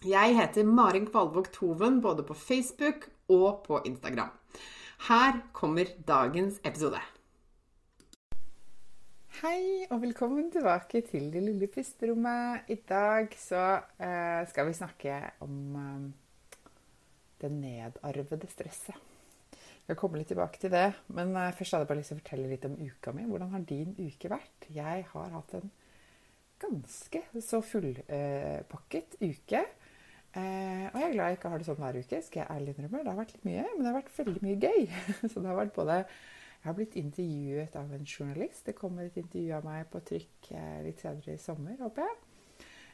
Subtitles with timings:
[0.00, 4.30] Jeg heter Marin Kvalvåg Toven både på Facebook og på Instagram.
[5.04, 6.96] Her kommer dagens episode.
[9.42, 12.64] Hei og velkommen tilbake til Det lille pusterommet.
[12.72, 13.60] I dag så
[14.00, 16.08] eh, skal vi snakke om eh,
[17.44, 18.96] det nedarvede stresset.
[19.52, 22.16] Jeg skal komme litt tilbake til det, men eh, først hadde jeg bare lyst til
[22.16, 23.28] å fortelle litt om uka mi.
[23.28, 24.72] Hvordan har din uke vært?
[24.72, 25.68] Jeg har hatt en
[26.60, 29.64] ganske så fullpakket uke.
[30.30, 32.22] Eh, og jeg er glad jeg ikke har det sånn hver uke.
[32.22, 33.02] skal jeg ærlig innrømme.
[33.02, 34.82] Det har vært litt mye, men det har vært veldig mye gøy.
[35.30, 35.98] Så det har vært både
[36.60, 38.66] Jeg har blitt intervjuet av en journalist.
[38.66, 42.18] Det kommer et intervju av meg på trykk eh, litt senere i sommer, håper jeg.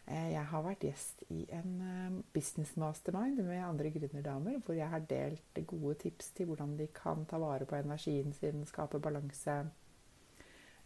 [0.07, 4.87] Eh, jeg har vært gjest i en eh, business mastermind med andre gründerdamer, hvor jeg
[4.93, 9.57] har delt gode tips til hvordan de kan ta vare på energien sin, skape balanse,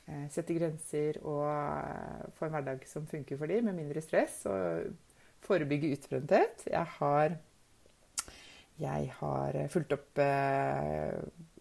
[0.06, 4.46] eh, sette grenser og få en hverdag som funker for dem, med mindre stress.
[4.46, 4.88] og
[5.44, 6.66] forebygge utbrenthet.
[6.70, 7.36] Jeg har,
[8.80, 11.16] jeg har fulgt opp eh,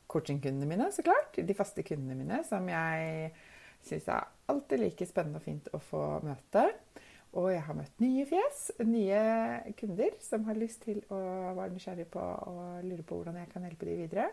[0.09, 1.37] coachingkundene mine, så klart.
[1.37, 3.31] De faste kundene mine, som jeg
[3.85, 6.65] syns er alltid like spennende og fint å få møte.
[7.37, 9.19] Og jeg har møtt nye fjes, nye
[9.77, 11.19] kunder som har lyst til å
[11.57, 14.31] være nysgjerrig på og lure på hvordan jeg kan hjelpe dem videre.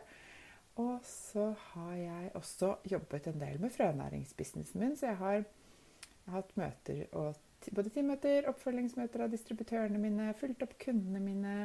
[0.81, 6.33] Og så har jeg også jobbet en del med frønæringsbusinessen min, så jeg har, jeg
[6.33, 7.37] har hatt møter og
[7.75, 11.57] både teammøter, oppfølgingsmøter av distributørene mine, fulgt opp kundene mine.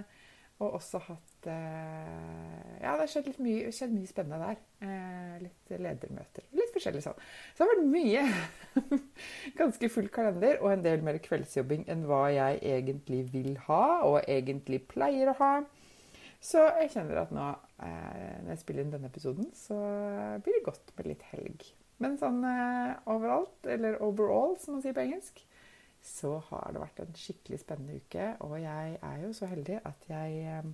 [0.61, 4.61] Og også hatt eh, Ja, det har skjedd, mye, skjedd mye, spennende der.
[4.85, 6.45] Eh, litt ledermøter.
[6.57, 7.17] Litt forskjellig sånn.
[7.55, 8.99] Så det har vært mye.
[9.61, 14.21] Ganske full kalender og en del mer kveldsjobbing enn hva jeg egentlig vil ha, og
[14.29, 15.53] egentlig pleier å ha.
[16.41, 17.51] Så jeg kjenner at nå,
[17.85, 19.77] eh, når jeg spiller inn denne episoden, så
[20.41, 21.69] blir det godt med litt helg.
[22.01, 25.41] Men sånn overalt, eller overall, som man sier på engelsk,
[26.01, 28.27] så har det vært en skikkelig spennende uke.
[28.45, 30.71] Og jeg er jo så heldig at jeg eh,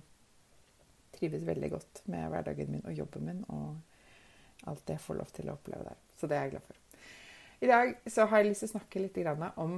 [1.16, 3.76] trives veldig godt med hverdagen min og jobben min og
[4.68, 6.00] alt det jeg får lov til å oppleve der.
[6.18, 6.82] Så det er jeg glad for.
[7.58, 9.18] I dag så har jeg lyst til å snakke litt
[9.58, 9.74] om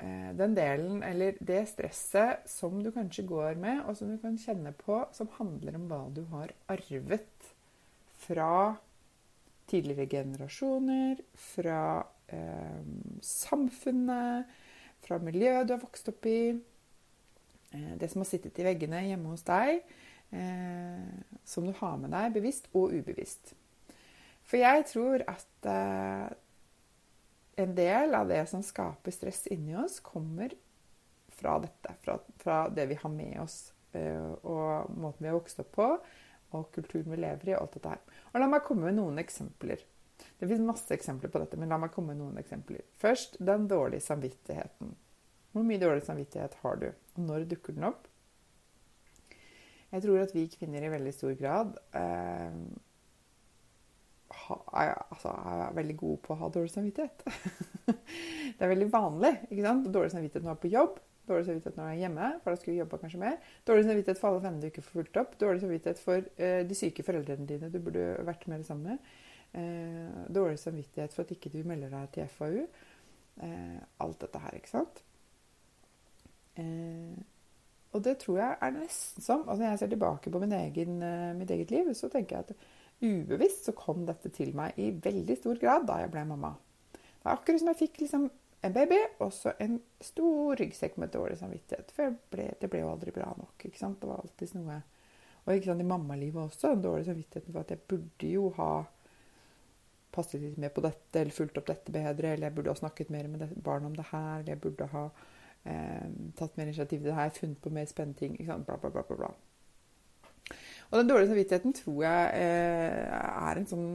[0.00, 4.36] eh, den delen, eller det stresset som du kanskje går med, og som du kan
[4.40, 7.50] kjenne på, som handler om hva du har arvet
[8.20, 8.76] fra
[9.70, 11.80] tidligere generasjoner, fra
[12.34, 12.82] eh,
[13.24, 14.50] samfunnet,
[15.04, 16.52] fra miljøet du har vokst opp i,
[17.72, 19.80] eh, det som har sittet i veggene hjemme hos deg,
[20.32, 21.10] eh,
[21.44, 23.54] som du har med deg bevisst og ubevisst.
[24.44, 26.30] For jeg tror at eh,
[27.60, 30.54] en del av det som skaper stress inni oss, kommer
[31.40, 31.94] fra dette.
[32.04, 35.86] Fra, fra det vi har med oss, og måten vi har vokst opp på,
[36.56, 38.20] og kulturen vi lever i, og alt dette her.
[38.30, 39.82] Og la meg komme med noen eksempler.
[40.40, 42.84] Det finnes masse eksempler på dette, men la meg komme med noen eksempler.
[43.00, 44.94] Først den dårlige samvittigheten.
[45.50, 46.86] Hvor mye dårlig samvittighet har du,
[47.16, 48.06] og når dukker den opp?
[49.90, 52.58] Jeg tror at vi kvinner i veldig stor grad eh,
[54.30, 54.56] ha,
[55.10, 57.24] altså, er, veldig gode på å ha dårlig samvittighet.
[58.56, 59.32] det er veldig vanlig.
[59.48, 59.88] ikke sant?
[59.92, 61.00] Dårlig samvittighet når du er på jobb,
[61.30, 63.40] dårlig samvittighet når du er hjemme, for da skulle du jobba kanskje mer.
[63.68, 65.34] Dårlig samvittighet for alle vennene du ikke får fulgt opp.
[65.42, 69.18] Dårlig samvittighet for eh, de syke foreldrene dine du burde vært mer sammen med.
[69.52, 72.66] Eh, dårlig samvittighet for at ikke du melder deg til FAU.
[73.42, 75.02] Eh, alt dette her, ikke sant.
[76.60, 77.18] Eh,
[77.90, 81.34] og det tror jeg er nesten som altså Når jeg ser tilbake på egen, eh,
[81.34, 82.56] mitt eget liv, så tenker jeg at
[83.02, 86.54] ubevisst så kom dette til meg i veldig stor grad da jeg ble mamma.
[86.92, 88.30] Det er akkurat som jeg fikk liksom
[88.62, 91.92] en baby og så en stor ryggsekk med dårlig samvittighet.
[91.96, 93.56] For ble, det ble jo aldri bra nok.
[93.64, 94.00] ikke sant?
[94.00, 94.82] Det var alltid noe
[95.46, 96.74] Og ikke sant, i mammalivet også.
[96.74, 98.84] den dårlige samvittigheten for at jeg burde jo ha
[100.20, 103.12] passet litt mer på dette, eller fulgt opp dette bedre, eller jeg burde ha snakket
[103.12, 105.06] mer med barn om det her, eller jeg burde ha
[105.64, 108.36] eh, tatt mer initiativ til det her, funnet på mer spennende ting.
[108.36, 108.68] ikke sant?
[108.68, 109.32] Bla, bla, bla, bla, bla.
[110.90, 113.18] Og den dårlige samvittigheten tror jeg eh,
[113.48, 113.90] er en sånn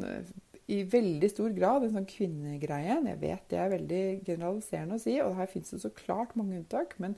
[0.71, 2.95] i veldig stor grad en sånn kvinnegreie.
[3.05, 6.57] Jeg vet det er veldig generaliserende å si, og her fins det så klart mange
[6.57, 6.95] unntak.
[7.01, 7.17] Men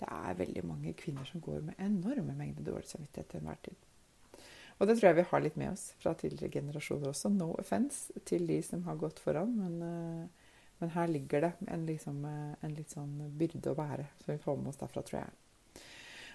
[0.00, 3.78] det er veldig mange kvinner som går med enorme mengder dårlig samvittighet til enhver tid.
[4.78, 7.32] Og det tror jeg vi har litt med oss fra tidligere generasjoner også.
[7.34, 11.86] No offence til de som har gått foran, men, eh, men her ligger det en,
[11.86, 15.20] liksom, eh, en, litt sånn byrde å bære som vi får med oss derfra, tror
[15.20, 15.84] jeg.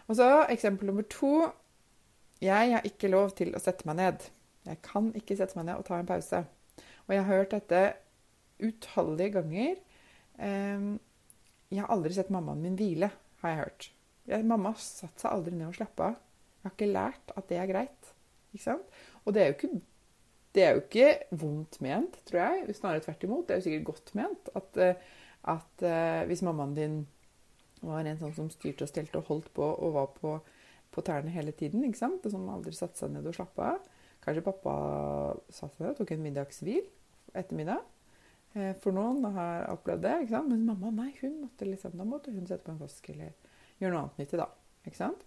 [0.09, 1.53] Og så eksempel nummer to.
[2.43, 4.27] Jeg har ikke lov til å sette meg ned.
[4.67, 6.43] Jeg kan ikke sette meg ned og ta en pause.
[7.07, 7.81] Og jeg har hørt dette
[8.63, 9.79] utallige ganger.
[10.39, 10.99] Ehm,
[11.71, 13.09] jeg har aldri sett mammaen min hvile,
[13.41, 13.89] har jeg hørt.
[14.27, 16.19] Jeg, mamma satte seg aldri ned og slappa av.
[16.63, 18.12] Jeg har ikke lært at det er greit.
[18.53, 19.01] Ikke sant?
[19.23, 19.81] Og det er jo ikke,
[20.53, 22.77] det er jo ikke vondt ment, tror jeg.
[22.77, 23.47] Snarere tvert imot.
[23.47, 24.51] Det er jo sikkert godt ment.
[24.55, 25.19] At, eh,
[25.53, 26.99] at uh, hvis mammaen din
[27.83, 30.37] var en sånn som styrte og stelte og holdt på og var på,
[30.93, 32.23] på tærne hele tiden, ikke sant?
[32.23, 33.89] og som aldri satte seg ned og slappa av,
[34.23, 34.73] Kanskje pappa
[35.51, 36.85] satt seg ned og tok en middagshvil
[37.35, 37.81] ettermiddag.
[38.53, 40.13] Eh, for noen har opplevd det.
[40.23, 40.51] ikke sant?
[40.53, 43.33] Men mamma nei, hun måtte liksom, da måtte hun sette på en vask eller
[43.81, 44.39] gjøre noe annet nyttig.
[44.39, 44.47] da,
[44.87, 45.25] ikke sant?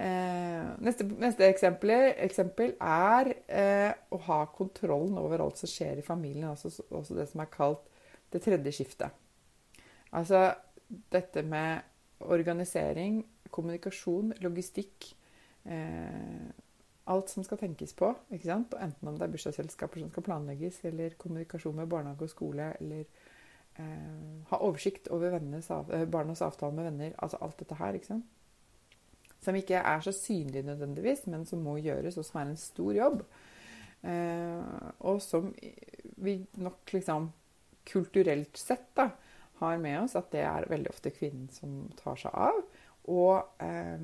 [0.00, 1.90] Eh, neste, neste eksempel,
[2.24, 6.48] eksempel, er eh, å ha kontrollen over alt som skjer i familien.
[6.48, 7.84] Altså også det som er kalt
[8.32, 9.12] det tredje skiftet.
[10.16, 10.46] Altså
[11.12, 11.84] dette med
[12.32, 13.20] organisering,
[13.52, 15.12] kommunikasjon, logistikk.
[15.68, 16.48] Eh,
[17.10, 18.14] alt som skal tenkes på.
[18.30, 18.74] ikke sant?
[18.80, 23.04] Enten om det er bursdagsselskaper som skal planlegges, eller kommunikasjon med barnehage og skole, eller
[23.76, 27.16] eh, ha oversikt over av, eh, barnas avtale med venner.
[27.18, 27.94] Altså alt dette her.
[27.94, 28.39] ikke sant?
[29.40, 32.92] Som ikke er så synlig nødvendigvis, men som må gjøres, og som er en stor
[32.96, 33.22] jobb.
[34.02, 35.50] Eh, og som
[36.20, 37.30] vi nok liksom
[37.88, 39.10] kulturelt sett da,
[39.60, 42.60] har med oss at det er veldig ofte kvinnen som tar seg av.
[43.10, 43.96] Og eh,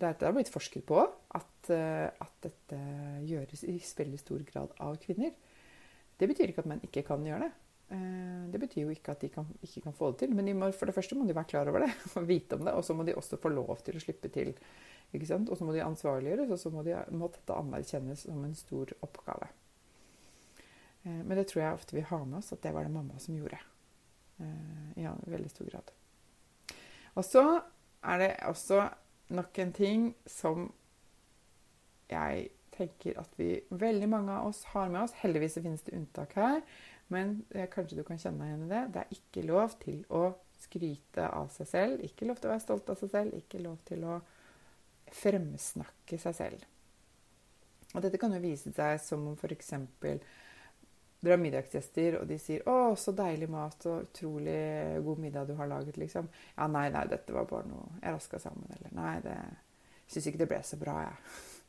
[0.00, 2.80] det har blitt forsket på at, eh, at, dette
[3.28, 5.34] gjøres i veldig stor grad av kvinner.
[6.18, 7.52] Det betyr ikke at menn ikke kan gjøre det.
[7.90, 10.34] Eh, det betyr jo ikke at de kan, ikke kan få det til.
[10.36, 12.66] Men de må, for det første må de være klar over det og vite om
[12.66, 12.74] det.
[12.76, 14.52] Og så må de også få lov til å slippe til.
[15.14, 18.92] Og så må de ansvarliggjøres, og så må, de, må dette anerkjennes som en stor
[19.06, 19.48] oppgave.
[21.04, 23.20] Eh, men det tror jeg ofte vi har med oss at det var det mamma
[23.22, 23.60] som gjorde.
[24.38, 25.88] I veldig stor grad.
[27.18, 27.40] Og så
[28.06, 28.84] er det også
[29.34, 30.68] nok en ting som
[32.06, 32.44] jeg
[32.78, 35.16] tenker at vi, veldig mange av oss har med oss.
[35.22, 36.62] Heldigvis finnes det unntak her,
[37.14, 38.82] men eh, kanskje du kan kjenne deg igjen i det.
[38.94, 40.24] Det er ikke lov til å
[40.58, 43.78] skryte av seg selv, ikke lov til å være stolt av seg selv, ikke lov
[43.88, 44.18] til å
[45.18, 46.66] fremsnakke seg selv.
[47.94, 49.72] Og dette kan jo vise seg som om f.eks
[51.18, 55.54] dere har middagsgjester, og de sier 'Å, så deilig mat og utrolig god middag du
[55.58, 56.28] har laget', liksom.
[56.56, 59.38] 'Ja, nei, nei, dette var bare noe Jeg raska sammen', eller 'Nei, det
[60.06, 61.16] syns ikke det ble så bra, jeg'.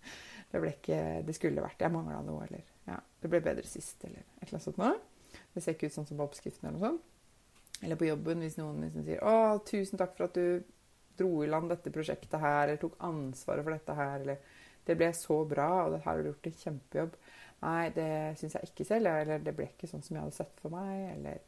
[0.51, 4.03] Det ble ikke Det skulle vært Jeg mangla noe, eller 'Ja, det ble bedre sist',
[4.05, 4.99] eller et eller annet sånt noe.
[5.53, 7.05] Det ser ikke ut sånn som på oppskriften eller noe sånt.
[7.79, 10.63] Eller på jobben, hvis noen liksom sier 'Å, tusen takk for at du
[11.19, 14.37] dro i land dette prosjektet her', eller tok ansvaret for dette her', eller
[14.85, 17.15] 'Det ble så bra, og her har du gjort en kjempejobb'.
[17.59, 19.07] Nei, det syns jeg ikke selv.
[19.11, 21.15] Eller det ble ikke sånn som jeg hadde sett for meg.
[21.15, 21.41] Eller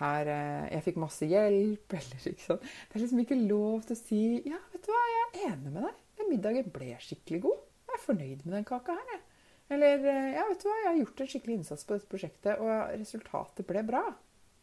[0.00, 1.96] her eh, Jeg fikk masse hjelp.
[2.00, 2.60] Eller ikke sånn.
[2.64, 5.72] Det er liksom ikke lov til å si Ja, vet du hva, jeg er enig
[5.72, 6.02] med deg.
[6.20, 7.64] Den middagen ble skikkelig god.
[7.86, 9.24] Jeg er fornøyd med den kaka her, jeg.
[9.68, 12.60] Eller eh, ja, vet du hva, jeg har gjort en skikkelig innsats på dette prosjektet,
[12.62, 14.04] og resultatet ble bra.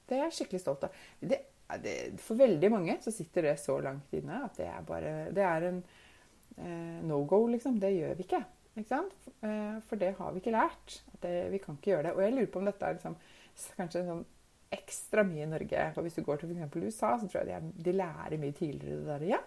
[0.08, 1.04] Det er jeg skikkelig stolt av.
[1.20, 1.40] Det,
[1.84, 5.46] det, for veldig mange så sitter det så langt inne at det er bare Det
[5.48, 5.80] er en
[6.58, 7.80] eh, no go, liksom.
[7.82, 8.44] Det gjør vi ikke.
[8.84, 9.04] ikke
[9.44, 11.02] Eh, for det har vi ikke lært.
[11.20, 12.14] Det, vi kan ikke gjøre det.
[12.16, 13.18] Og jeg lurer på om dette er liksom,
[13.76, 14.24] kanskje sånn
[14.74, 15.88] ekstra mye i Norge.
[15.96, 16.78] For hvis du går til f.eks.
[16.80, 19.26] USA, så tror jeg de, de, lærer mye tidligere det der.
[19.34, 19.42] Ja,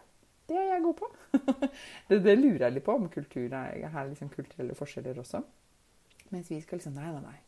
[0.48, 1.10] det er jeg god på.
[2.08, 5.42] det, det, lurer jeg litt på, om kultur er, her liksom kulturelle forskjeller også.
[6.30, 7.40] Mens vi skal liksom Nei, nei, nei.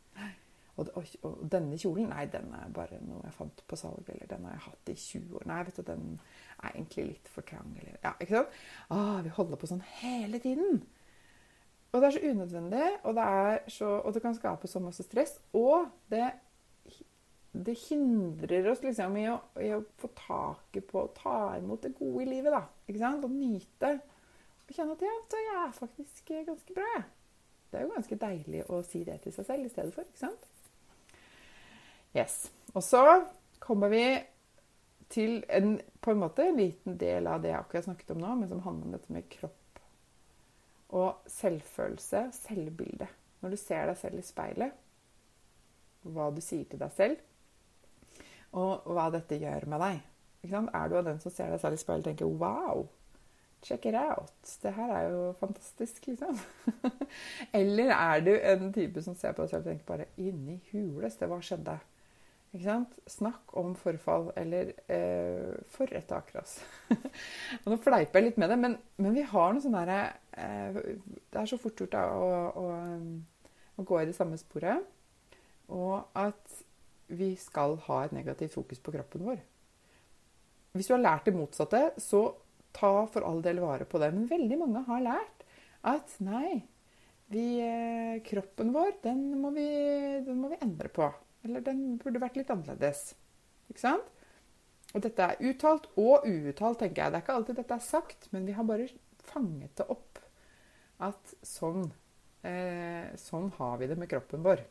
[0.78, 4.06] Og, og, og, denne kjolen, nei, den er bare noe jeg fant på salg.
[4.12, 5.48] Eller den har jeg hatt i 20 år.
[5.50, 6.04] Nei, vet du, den
[6.58, 7.72] er egentlig litt for trang.
[7.80, 8.60] Eller, ja, ikke sant?
[8.94, 10.84] Ah, vi holder på sånn hele tiden.
[11.88, 13.26] Og det er så unødvendig, og det,
[13.72, 15.38] så, og det kan skape så masse stress.
[15.56, 16.28] Og det,
[17.52, 21.94] det hindrer oss liksom i å, i å få taket på å ta imot det
[21.96, 22.52] gode i livet.
[22.52, 23.24] da, ikke sant?
[23.24, 23.92] Og nyte.
[24.68, 26.92] Og kjenne at ja, så jeg er faktisk ganske bra.
[27.68, 30.08] Det er jo ganske deilig å si det til seg selv i stedet for.
[30.08, 30.48] ikke sant?
[32.16, 32.50] Yes.
[32.74, 33.04] Og så
[33.64, 34.04] kommer vi
[35.12, 38.34] til en, på en måte en liten del av det jeg akkurat snakket om nå,
[38.40, 39.80] men som handler om dette med kropp
[40.98, 43.08] og selvfølelse, selvbilde.
[43.40, 44.76] Når du ser deg selv i speilet,
[46.08, 47.20] hva du sier til deg selv,
[48.52, 50.00] og hva dette gjør med deg.
[50.48, 52.86] Er du av den som ser deg selv i speilet og tenker 'wow',
[53.62, 54.58] check it out.
[54.62, 56.38] Det her er jo fantastisk, liksom.
[57.52, 61.26] Eller er du en type som ser på deg selv og tenker bare 'inni huleste,
[61.26, 61.78] hva skjedde'?
[62.48, 62.94] Ikke sant?
[63.06, 66.54] Snakk om forfall, eller eh, for et takras.
[67.66, 69.98] nå fleiper jeg litt med det, men, men vi har noe sånn derre
[70.32, 70.78] eh,
[71.28, 72.70] Det er så fort gjort da, å, å,
[73.76, 74.80] å, gå i det samme sporet.
[75.68, 76.62] Og at
[77.08, 79.40] vi skal ha et negativt fokus på kroppen vår.
[80.76, 82.22] Hvis du har lært det motsatte, så
[82.76, 84.10] ta for all del vare på det.
[84.14, 85.46] Men veldig mange har lært
[85.88, 86.60] at nei,
[87.32, 89.66] vi, eh, kroppen vår, den må, vi,
[90.26, 91.08] den må vi endre på.
[91.46, 93.12] Eller den burde vært litt annerledes.
[93.68, 94.14] Ikke sant?
[94.96, 97.12] Og dette er uttalt og uuttalt, tenker jeg.
[97.12, 98.88] Det er ikke alltid dette er sagt, men vi har bare
[99.28, 100.22] fanget det opp.
[101.04, 101.90] At sånn,
[102.42, 104.64] eh, sånn har vi det med kroppen vår.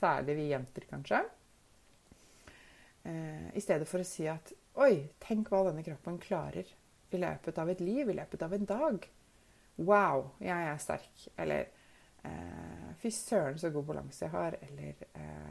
[0.00, 1.20] Særlig vi jenter, kanskje.
[3.08, 6.68] Eh, I stedet for å si at Oi, tenk hva denne kroppen klarer
[7.10, 9.06] i løpet av et liv, i løpet av en dag.
[9.80, 11.24] Wow, jeg er sterk.
[11.40, 11.66] Eller
[12.24, 14.56] eh, Fy søren, så god balanse jeg har.
[14.68, 15.50] Eller eh,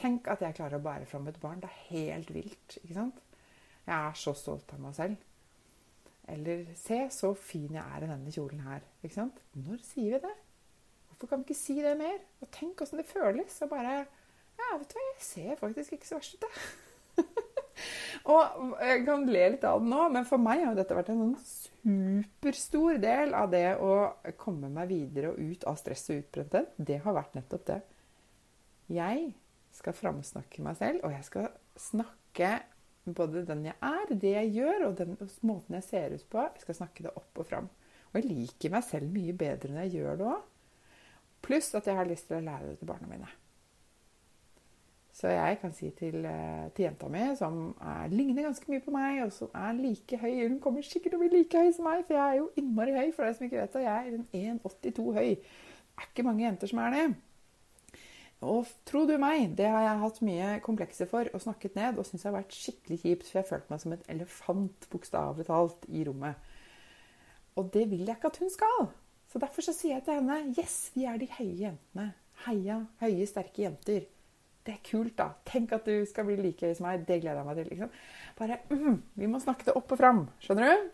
[0.00, 1.58] Tenk at jeg klarer å bære fram et barn.
[1.60, 2.76] Det er helt vilt.
[2.82, 3.18] ikke sant?
[3.84, 5.26] Jeg er så stolt av meg selv.
[6.30, 8.86] Eller se så fin jeg er i denne kjolen her.
[9.02, 9.42] ikke sant?
[9.58, 10.36] Når sier vi det?
[11.08, 12.22] Hvorfor kan vi ikke si det mer?
[12.40, 13.58] Og tenk åssen det føles.
[13.66, 13.98] Og bare
[14.60, 16.64] Ja, vet du hva, jeg ser faktisk ikke så verst ut, jeg.
[18.32, 21.34] og jeg kan le litt av det nå, men for meg har dette vært en
[21.40, 23.94] superstor del av det å
[24.40, 26.74] komme meg videre og ut av stress og utbrenthet.
[26.76, 27.80] Det har vært nettopp det.
[28.90, 29.30] Jeg
[29.76, 32.54] skal framsnakke meg selv, og jeg skal snakke
[33.06, 36.46] både den jeg er, det jeg gjør, og den måten jeg ser ut på.
[36.56, 37.70] Jeg skal snakke det opp og fram.
[38.10, 40.48] Og jeg liker meg selv mye bedre når jeg gjør det òg.
[41.40, 43.30] Pluss at jeg har lyst til å lære det til barna mine.
[45.20, 48.92] Så jeg kan si til, eh, til jenta mi, som er, ligner ganske mye på
[48.94, 51.84] meg, og som er like høy Hun kommer sikkert til å bli like høy som
[51.84, 53.10] meg, for jeg er jo innmari høy.
[53.12, 55.34] For deg som ikke vet det, jeg er 1,82 høy.
[55.34, 57.02] Det er ikke mange jenter som er det.
[58.40, 61.98] Og tro du meg, det har jeg hatt mye komplekser for og snakket ned.
[62.00, 65.46] Og syns har vært skikkelig kjipt, for jeg har følt meg som et elefant, bokstavelig
[65.50, 66.48] talt, i rommet.
[67.60, 68.88] Og det vil jeg ikke at hun skal.
[69.28, 72.08] Så derfor så sier jeg til henne Yes, vi er de høye jentene.
[72.46, 74.08] Heia høye, sterke jenter.
[74.66, 75.30] Det er kult, da.
[75.48, 77.04] Tenk at du skal bli like høy som meg.
[77.08, 77.68] Det gleder jeg meg til.
[77.72, 77.92] Liksom.
[78.38, 80.26] Bare, mm, Vi må snakke det opp og fram.
[80.44, 80.90] Skjønner du?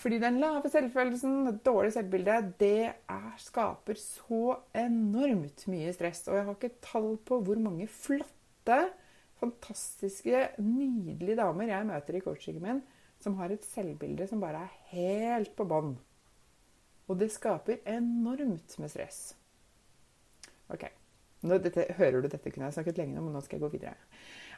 [0.00, 6.22] Fordi den lave selvfølelsen, det dårlige selvbildet, det er, skaper så enormt mye stress.
[6.28, 8.78] Og jeg har ikke tall på hvor mange flotte,
[9.40, 12.82] fantastiske, nydelige damer jeg møter i coachingen min,
[13.20, 15.94] som har et selvbilde som bare er helt på bånn.
[17.08, 19.20] Og det skaper enormt med stress.
[20.70, 20.84] Ok,
[21.46, 23.72] nå dette, hører du dette kunne jeg snakket lenge om, men nå skal jeg gå
[23.78, 23.96] videre.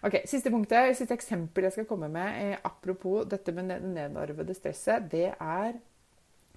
[0.02, 5.10] Ok, Siste punktet, siste eksempel jeg skal komme med, eh, apropos dette med nedarvede stresset,
[5.12, 5.78] det er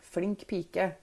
[0.01, 0.93] flink pike.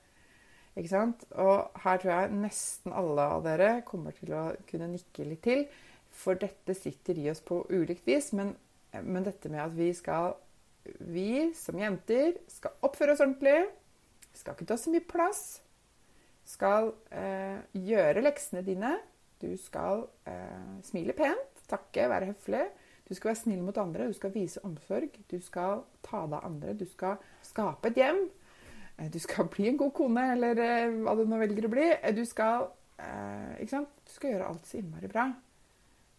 [0.76, 1.24] Ikke sant?
[1.36, 5.66] Og her tror jeg nesten alle av dere kommer til å kunne nikke litt til.
[6.12, 8.30] For dette sitter i oss på ulikt vis.
[8.36, 8.54] Men,
[9.02, 10.38] men dette med at vi skal
[10.82, 13.68] Vi som jenter skal oppføre oss ordentlig.
[14.34, 15.42] Skal ikke ta så mye plass.
[16.48, 18.96] Skal eh, gjøre leksene dine.
[19.42, 22.62] Du skal eh, smile pent takke, være høflig.
[23.08, 25.16] Du skal være snill mot andre, du skal vise omsorg.
[25.30, 28.22] Du skal ta deg av andre, du skal skape et hjem.
[28.98, 31.88] Eh, du skal bli en god kone, eller eh, hva du nå velger å bli.
[31.94, 33.96] Eh, du skal, eh, ikke sant?
[34.06, 35.26] Du skal gjøre alt så innmari bra.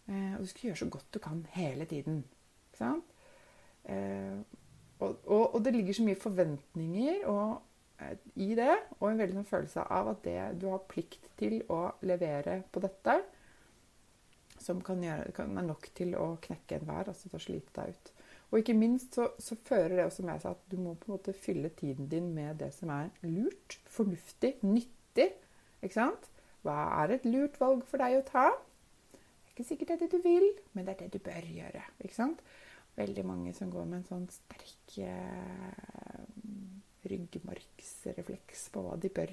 [0.08, 2.22] Eh, og du skal gjøre så godt du kan hele tiden.
[2.68, 3.10] Ikke sant?
[3.84, 7.58] Og, og, og, det ligger så mye forventninger og,
[8.34, 11.86] i det, og en veldig sånn følelse av at det du har plikt til å
[12.06, 13.20] levere på dette,
[14.64, 17.94] som kan, gjøre, kan er nok til å knekke enhver, altså til å slite deg
[17.94, 18.12] ut.
[18.50, 21.16] Og ikke minst så, så, fører det også med seg at du må på en
[21.16, 25.32] måte fylle tiden din med det som er lurt, fornuftig, nyttig.
[25.82, 26.28] Ikke sant?
[26.64, 28.46] Hva er et lurt valg for deg å ta?
[28.54, 31.50] Det er ikke sikkert det er det du vil, men det er det du bør
[31.50, 31.82] gjøre.
[32.00, 32.44] Ikke sant?
[32.94, 36.33] Veldig mange som går med en sånn sterk eh,
[37.10, 39.32] ryggmargsrefleks på hva de bør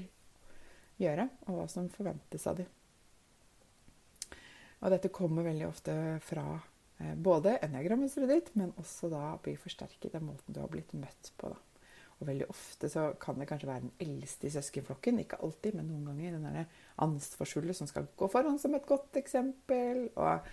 [1.02, 2.70] gjøre, og hva som forventes av dem.
[4.82, 10.18] Og dette kommer veldig ofte fra eh, både enneagrammet ditt, men også da blir forsterket
[10.18, 11.52] av måten du har blitt møtt på.
[11.54, 11.60] da.
[12.22, 15.22] Og veldig ofte så kan det kanskje være den eldste i søskenflokken.
[15.24, 19.18] Ikke alltid, men noen ganger den der angstforfulle som skal gå foran som et godt
[19.22, 20.08] eksempel.
[20.16, 20.52] Og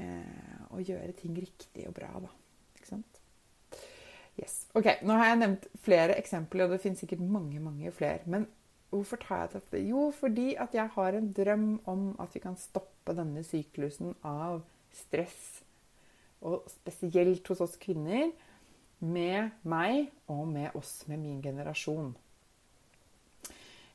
[0.00, 0.44] eh,
[0.74, 2.30] og gjøre ting riktig og bra, da.
[2.78, 3.20] Ikke sant?
[4.40, 4.66] Yes.
[4.74, 8.24] Ok, Nå har jeg nevnt flere eksempler, og det finnes sikkert mange mange flere.
[8.26, 8.48] Men
[8.90, 9.82] hvorfor tar jeg dette?
[9.86, 14.64] Jo, fordi at jeg har en drøm om at vi kan stoppe denne syklusen av
[14.94, 15.62] stress.
[16.44, 18.32] Og spesielt hos oss kvinner.
[19.04, 22.14] Med meg og med oss, med min generasjon.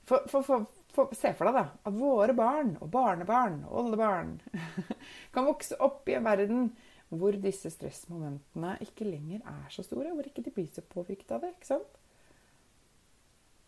[0.06, 4.36] For, for, for, for, se for deg da, at våre barn og barnebarn og oldebarn
[5.34, 6.64] kan vokse opp i en verden
[7.10, 11.42] hvor disse stressmomentene ikke lenger er så store, hvor ikke de blir så påvirket av
[11.42, 11.56] det.
[11.56, 11.98] ikke sant?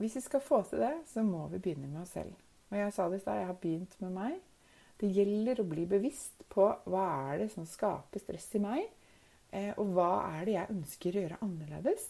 [0.02, 2.34] Hvis vi skal få til det, så må vi begynne med oss selv.
[2.70, 4.40] Og jeg sa det i stad, jeg har begynt med meg.
[5.02, 8.86] Det gjelder å bli bevisst på hva er det som skaper stress i meg,
[9.50, 12.08] eh, og hva er det jeg ønsker å gjøre annerledes.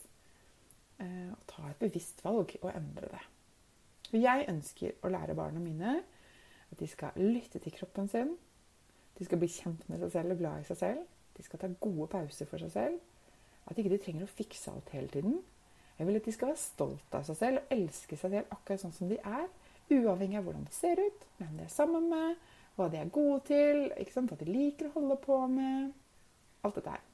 [0.99, 3.23] Eh, og ta et bevisst valg og endre det.
[4.09, 6.01] For jeg ønsker å lære barna mine
[6.71, 8.35] at de skal lytte til kroppen sin.
[9.17, 11.07] De skal bli kjent med seg selv og glad i seg selv.
[11.37, 12.99] De skal ta gode pauser for seg selv.
[13.69, 15.39] At ikke de trenger å fikse alt hele tiden.
[15.97, 18.81] Jeg vil at de skal være stolt av seg selv og elske seg selv akkurat
[18.81, 19.47] sånn som de er.
[19.91, 22.39] Uavhengig av hvordan de ser ut, hvem de er sammen med,
[22.77, 25.91] hva de er gode til, hva de liker å holde på med.
[26.65, 27.07] Alt dette her.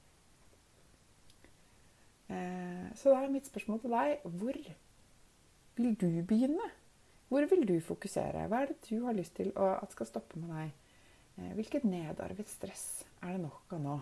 [2.27, 4.57] Eh, så da er mitt spørsmål til deg hvor
[5.77, 6.71] vil du begynne?
[7.27, 8.47] Hvor vil du fokusere?
[8.47, 10.86] Hva er det du har lyst til at skal stoppe med deg?
[11.37, 13.97] Eh, hvilket nedarvet stress er det nok av nå?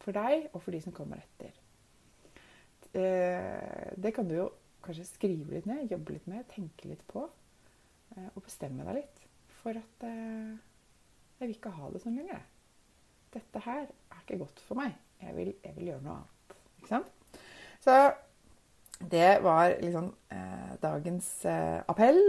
[0.00, 1.52] For deg og for de som kommer etter.
[2.96, 4.48] Eh, det kan du jo
[4.84, 7.26] kanskje skrive litt ned, jobbe litt med, tenke litt på.
[8.16, 9.22] Eh, og bestemme deg litt.
[9.60, 10.06] For at
[11.40, 12.40] jeg vil ikke ha det sånn lenger.
[13.34, 14.96] Dette her er ikke godt for meg.
[15.20, 16.58] Jeg vil, jeg vil gjøre noe annet.
[16.80, 17.12] Ikke sant?
[17.80, 17.96] Så
[19.00, 22.20] det var liksom eh, dagens eh, appell.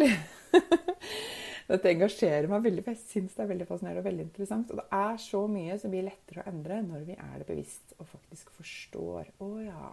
[1.71, 4.71] Dette engasjerer meg veldig, for jeg syns det er veldig fascinerende og veldig interessant.
[4.73, 7.93] Og det er så mye som blir lettere å endre når vi er det bevisst
[7.97, 9.29] og faktisk forstår.
[9.39, 9.91] Å ja,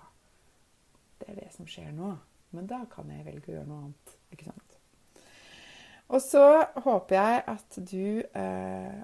[1.21, 2.17] det er det som skjer nå.
[2.57, 4.17] Men da kan jeg velge å gjøre noe annet.
[4.35, 4.79] Ikke sant?
[6.09, 6.45] Og så
[6.87, 8.99] håper jeg at du eh,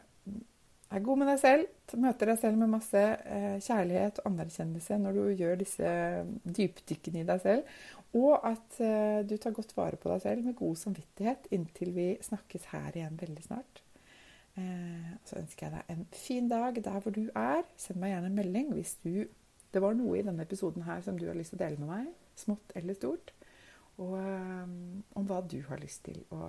[0.91, 1.69] er god med deg selv.
[2.01, 5.93] Møter deg selv med masse eh, kjærlighet og anerkjennelse når du gjør disse
[6.45, 7.79] dypdykkene i deg selv.
[8.15, 12.09] Og at eh, du tar godt vare på deg selv med god samvittighet inntil vi
[12.25, 13.83] snakkes her igjen veldig snart.
[14.61, 17.65] Eh, så ønsker jeg deg en fin dag der hvor du er.
[17.81, 19.25] Send meg gjerne en melding hvis du,
[19.75, 21.91] det var noe i denne episoden her som du har lyst til å dele med
[21.91, 22.13] meg.
[22.39, 23.35] Smått eller stort.
[24.03, 26.49] Og om hva du har lyst til å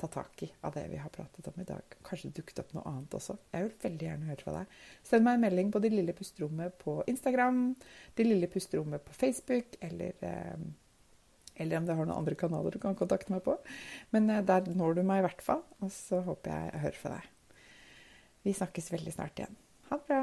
[0.00, 1.96] ta tak i av det vi har pratet om i dag.
[2.06, 3.36] Kanskje dukket opp noe annet også.
[3.52, 4.74] Jeg vil veldig gjerne høre fra deg.
[5.06, 7.62] Send meg en melding på Det lille pusterommet på Instagram,
[8.14, 10.68] Det lille pusterommet på Facebook, eller, eh,
[11.56, 13.56] eller om det har noen andre kanaler du kan kontakte meg på.
[14.12, 15.64] Men eh, der når du meg i hvert fall.
[15.80, 17.56] Og så håper jeg jeg hører fra deg.
[18.44, 19.58] Vi snakkes veldig snart igjen.
[19.90, 20.22] Ha det bra.